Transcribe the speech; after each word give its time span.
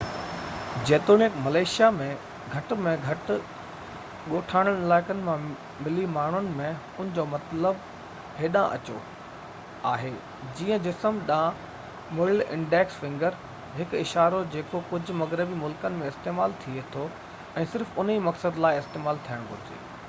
جيتوڻيڪ 0.89 1.35
ملائيشيا 1.47 1.87
۾ 1.95 2.05
گهٽ 2.53 2.71
۾ 2.85 2.93
گهٽ 3.01 3.27
ڳوٺاڻن 4.29 4.79
علائقن 4.85 5.19
مان 5.27 5.43
ملي 5.87 6.05
ماڻهن 6.15 6.47
۾ 6.61 6.71
ان 7.03 7.11
جو 7.17 7.25
مطلب 7.33 7.83
هيڏانهن 8.39 8.79
اچو 8.79 8.95
آهي 9.91 10.09
جيئن 10.61 10.81
جسم 10.87 11.19
ڏانهن 11.31 12.15
مڙيل 12.21 12.43
انڊيڪس 12.57 12.97
فنگر 13.03 13.37
هڪ 13.77 14.01
اشارو 14.07 14.39
جيڪو 14.57 14.81
ڪجهه 14.89 15.19
مغربي 15.21 15.59
ملڪن 15.61 16.01
۾ 16.05 16.09
استعمال 16.15 16.57
ٿئي 16.65 16.87
ٿو 16.97 17.05
۽ 17.65 17.69
صرف 17.75 17.93
انهي 18.05 18.19
مقصد 18.29 18.59
لاءِ 18.67 18.83
استعمال 18.85 19.23
ٿيڻ 19.29 19.45
گهرجي 19.53 19.83